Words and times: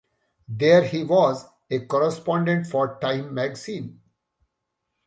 There 0.47 0.83
he 0.83 1.03
was 1.03 1.45
a 1.69 1.85
correspondent 1.85 2.65
for 2.65 2.97
"Time" 2.99 3.35
magazine. 3.35 4.01